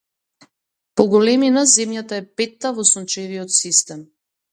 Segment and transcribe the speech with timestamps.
[1.01, 4.03] По големина земјата е петта во сончевиот систем.